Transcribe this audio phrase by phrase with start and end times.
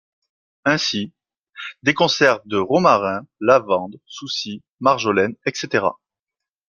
[0.65, 1.13] Ainsi,
[1.83, 5.89] des conserves de romarin, lavande, souci, marjolaine, etc.